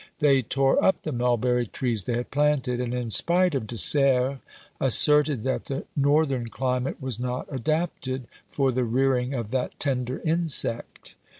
[0.17, 4.39] They tore up the mulberry trees they had planted, and, in spite of De Serres,
[4.79, 11.17] asserted that the northern climate was not adapted for the rearing of that tender insect.